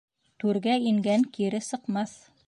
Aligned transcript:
Түргә 0.43 0.77
ингән 0.91 1.25
кире 1.37 1.61
сыҡмаҫ. 1.67 2.17